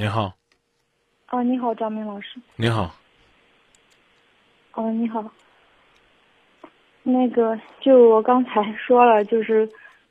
[0.00, 0.32] 你好，
[1.26, 2.40] 啊，你好，张明老师。
[2.56, 2.90] 你好，
[4.72, 5.22] 哦，你好。
[7.02, 9.68] 那个，就我刚才说了，就是，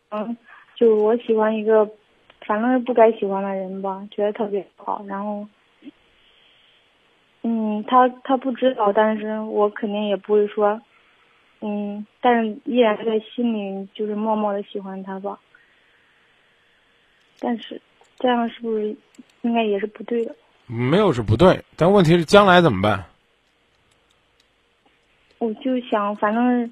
[0.09, 0.37] 嗯，
[0.75, 1.89] 就我喜欢一个，
[2.41, 5.47] 反正是不该喜欢的人吧，觉得特别好，然后，
[7.41, 10.79] 嗯，他他不知道，但是我肯定也不会说，
[11.61, 15.39] 嗯，但是依然在心里就是默默的喜欢他吧。
[17.39, 17.81] 但是
[18.19, 18.95] 这样是不是
[19.41, 20.35] 应该也是不对的？
[20.67, 23.03] 没有是不对，但问题是将来怎么办？
[25.39, 26.71] 我就想，反正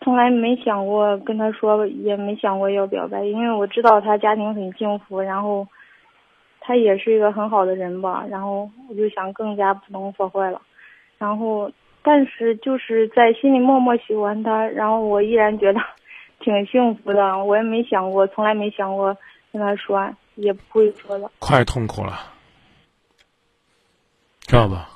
[0.00, 5.68] 从来没想过跟他说，也没想过要表白，因为我知道他家庭很幸福，然后
[6.60, 10.60] 他也是一个很好的人吧，然后我就想更加不能破坏了，
[11.18, 11.70] 然后
[12.02, 15.80] 但是就是在心里默默喜欢他，然后我依然觉得
[16.40, 19.14] 挺幸福的，我也没想过，从来没想过
[19.52, 21.30] 跟他说，也不会说了。
[21.38, 22.32] 快痛苦了，
[24.46, 24.90] 知道吧？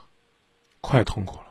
[0.80, 1.44] 快痛苦了。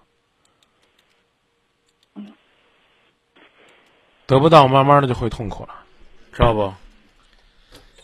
[4.26, 5.86] 得不到，慢慢的就会痛苦了，
[6.34, 6.74] 知道不？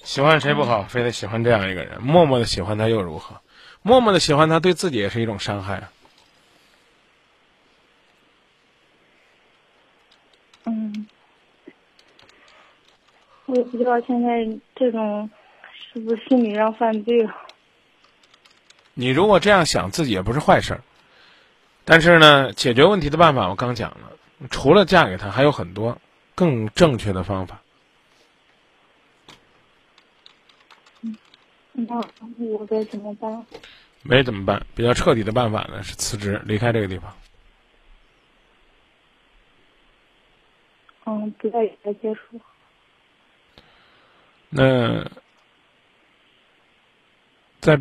[0.03, 3.41] 喜欢谁不好，非得喜欢这样一个人，默默的喜欢他又如何？
[3.81, 5.91] 默默的喜欢他，对自己也是一种伤害啊。
[10.65, 11.07] 嗯，
[13.45, 15.29] 我也不知道现在这种
[15.93, 17.33] 是不是心理上犯罪了。
[18.95, 20.83] 你如果这样想，自己也不是坏事儿。
[21.85, 24.13] 但是呢，解决问题的办法我刚讲了，
[24.49, 25.99] 除了嫁给他，还有很多
[26.33, 27.61] 更正确的方法。
[31.73, 31.95] 那
[32.37, 33.45] 我该怎么办？
[34.03, 34.65] 没怎么办？
[34.75, 37.13] 比较彻底的办法呢是辞职，离开这个地方。
[41.05, 42.39] 嗯，不再与他接触。
[44.49, 45.03] 那
[47.63, 47.79] 在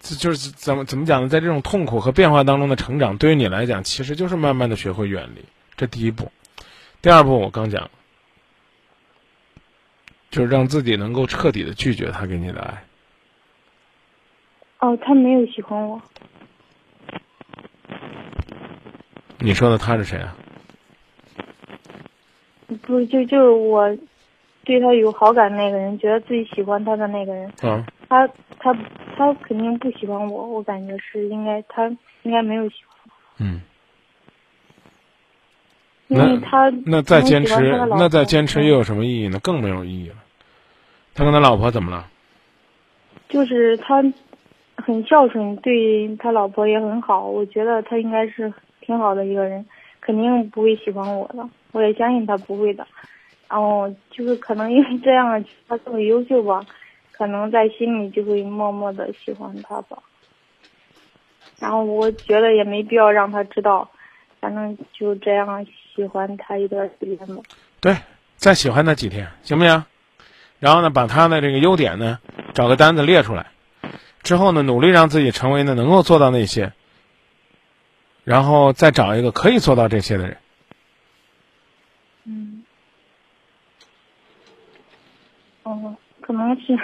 [0.00, 1.28] 就是怎么怎么讲呢？
[1.28, 5.44] 在这种痛苦和变化当中的成长，对于你来讲，其实就是慢慢的学会远离，
[5.76, 6.32] 这第一步。
[7.02, 7.90] 第二步我刚讲，
[10.30, 12.82] 就是让自己能够彻底的拒绝他给你的爱。
[14.78, 16.00] 哦，他没有喜欢我。
[19.38, 20.34] 你说的他是谁啊？
[22.86, 23.94] 不是，就就是我
[24.64, 28.26] 对他有好感那个人，觉得自己喜欢他的那个人，啊，他
[28.58, 28.72] 他
[29.20, 31.86] 他肯定不喜欢我，我感觉是应该他
[32.22, 33.60] 应该没有喜欢嗯，
[36.08, 37.54] 因为他那再坚持
[37.90, 39.38] 那再坚持又有什么意义呢？
[39.40, 40.14] 更没有意义了。
[41.14, 42.08] 他跟他老婆怎么了？
[43.28, 44.02] 就是他
[44.76, 48.50] 很孝顺，对他老婆也很好，我觉得他应该是
[48.80, 49.66] 挺好的一个人，
[50.00, 52.86] 肯定不会喜欢我的，我也相信他不会的。
[53.50, 56.64] 然后就是可能因为这样，他这么优秀吧，
[57.20, 59.98] 可能在心里就会默默的喜欢他吧。
[61.58, 63.90] 然后我觉得也没必要让他知道，
[64.40, 67.42] 反正就这样喜欢他一段时间吧。
[67.78, 67.94] 对，
[68.36, 69.84] 再喜欢他几天，行不行？
[70.60, 72.20] 然后呢，把他的这个优点呢，
[72.54, 73.48] 找个单子列出来，
[74.22, 76.72] 之后呢，努力让自己成为呢能够做到那些，
[78.24, 80.38] 然后再找一个可以做到这些的人。
[82.24, 82.64] 嗯。
[85.64, 86.78] 哦，可能是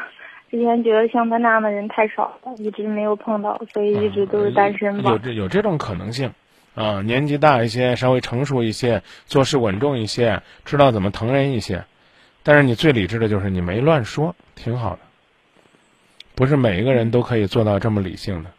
[0.51, 5.11] 之前觉得像他那样的人太少了，一直没有碰到，所以一直都是单身吧。
[5.11, 6.33] 有这有这种可能性，
[6.75, 11.85] 啊，年纪大一些，稍微成熟一些，做事稳重一些，知道怎么疼人一些。
[12.43, 15.01] 但是你最理智的就是你没乱说，挺好的。
[16.37, 18.51] 不是每一个人都可以做到这么理性的。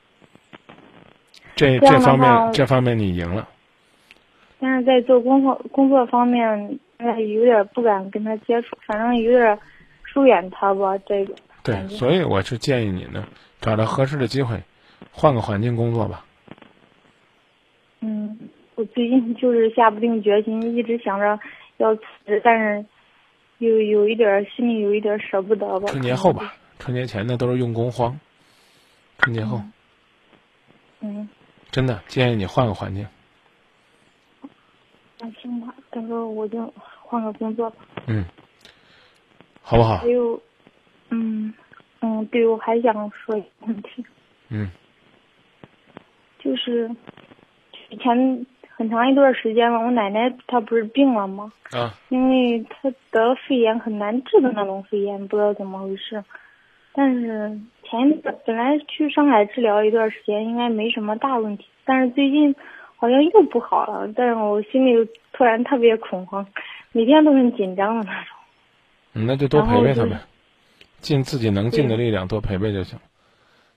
[1.55, 3.47] 这这这方面这方面你赢了。
[4.59, 9.57] 但是在做工作工作方面，哎，有点不敢跟他接触，反正有点
[10.03, 10.97] 疏远他吧。
[11.05, 11.33] 这个
[11.67, 13.27] 对，所以我是建议你呢，
[13.59, 14.63] 找到合适的机会，
[15.11, 16.25] 换个环境工作吧。
[17.99, 18.39] 嗯，
[18.75, 21.37] 我最近就是下不定决心，一直想着
[21.77, 22.85] 要辞职，但是
[23.57, 25.87] 有有一点儿心里有一点儿舍不得吧。
[25.87, 28.17] 春节后吧，春节前那都是用工荒。
[29.17, 29.61] 春节后，
[31.01, 31.27] 嗯，
[31.71, 33.05] 真的建议你换个环境。
[35.19, 36.71] 那行吧，到时候我就
[37.01, 37.77] 换个工作吧。
[38.05, 38.23] 嗯，
[39.61, 40.07] 好不好还？
[40.07, 40.39] 有，
[41.09, 41.51] 嗯
[42.01, 44.05] 嗯，对，我还想说一个问题，
[44.49, 44.69] 嗯
[46.39, 46.89] 就是
[47.89, 51.51] 以前很长一段时间了，我奶奶她不是病了吗？
[51.71, 56.23] 啊，因为她得了肺炎，很难治的那种肺炎，不知道怎么回事。
[56.93, 62.55] 但是前一段本来去上海治疗一段时间，应该没什么大问题，但是最近
[62.95, 64.11] 好像又不好了。
[64.15, 66.45] 但是我心里突然特别恐慌，
[66.91, 68.37] 每天都很紧张的那种。
[69.13, 70.21] 嗯那就多陪陪他然后就呗，
[70.99, 72.99] 尽自己能尽的力量多陪陪就行。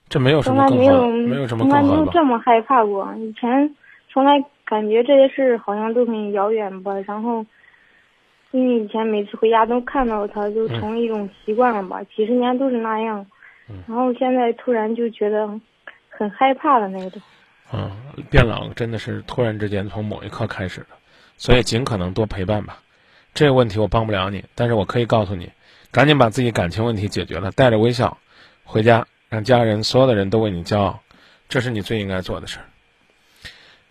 [0.08, 2.06] 这没有什么更好的，来没有没有什么从来没有？
[2.06, 3.14] 这么害怕过。
[3.17, 3.76] 以前
[4.12, 7.46] 从来感觉这些事好像都很遥远吧，然后
[8.50, 13.20] 因为以前每次回家都看到他，就成为一种习惯了吧，几十年都是那样。
[13.69, 15.49] 嗯然后现在突然就觉得
[16.08, 17.23] 很害怕的那种。
[17.73, 17.88] 嗯，
[18.28, 20.88] 变老真的是突然之间从某一刻开始的，
[21.37, 22.81] 所以尽可能多陪伴吧。
[23.32, 25.49] 这个问题我帮不了你，但是我可以告诉你，
[25.92, 28.19] 赶紧把自己感情问题解决了，带着微笑
[28.64, 31.02] 回家，让家人所有的人都为你骄傲，
[31.48, 32.66] 这是你最应该做的事儿。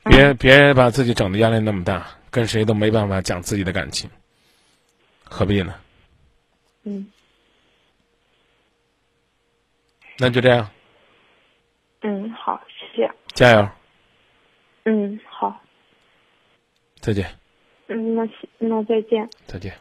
[0.03, 4.09] 别别把自己整的压力那么大，跟谁都没办法讲自己的感情，
[5.23, 5.75] 何必呢？
[6.83, 7.11] 嗯
[10.17, 10.69] 那就这样，
[12.01, 13.11] 嗯，好，谢谢。
[13.33, 13.69] 加油，
[14.83, 15.61] 嗯，好。
[16.99, 17.37] 再见，
[17.87, 19.29] 嗯，那那再见。
[19.45, 19.73] 再见。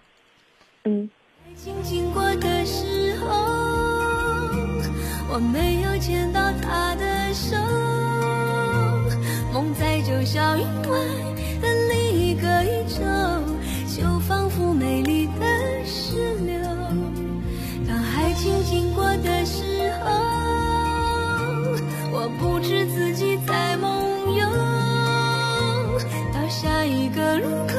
[0.84, 1.10] 嗯。
[1.58, 3.26] 爱情经过的时候，
[5.28, 7.56] 我没有牵到他的手，
[9.52, 10.96] 梦在九霄云外
[11.60, 13.02] 的另一个宇宙，
[13.92, 16.60] 就仿佛美丽的石榴。
[17.88, 20.12] 当爱情经过的时候，
[22.12, 24.46] 我不知自己在梦游，
[26.32, 27.74] 到下一个路口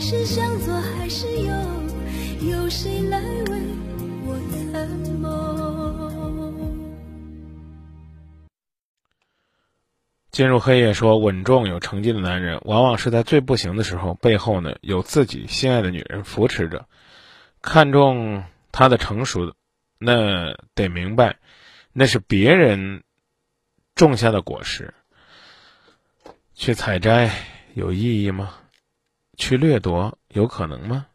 [0.00, 1.52] 是向左还是右？
[2.40, 2.93] 有谁
[10.34, 16.88] 进入黑夜说，稳重有成绩的男人，往往是在最不行的时候，背后呢有自己心爱的女人扶持着。
[17.62, 18.42] 看重
[18.72, 19.54] 他的成熟，
[19.96, 21.36] 那得明白，
[21.92, 23.04] 那是别人
[23.94, 24.92] 种下的果实。
[26.52, 27.30] 去采摘
[27.72, 28.54] 有意义吗？
[29.36, 31.06] 去掠夺有可能吗？